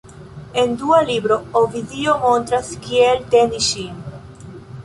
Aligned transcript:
En 0.61 0.69
dua 0.83 1.01
libro, 1.09 1.37
Ovidio 1.61 2.17
montras 2.25 2.73
kiel 2.87 3.23
teni 3.35 3.65
ŝin. 3.71 4.05